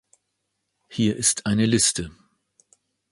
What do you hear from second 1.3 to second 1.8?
eine